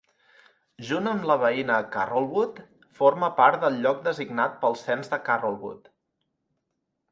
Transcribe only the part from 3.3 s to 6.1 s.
part del lloc designat pel cens de Carrollwood.